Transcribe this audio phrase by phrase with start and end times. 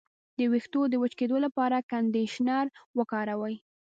[0.37, 2.65] د ویښتو د وچ کیدو لپاره کنډیشنر
[2.97, 3.55] وکاروئ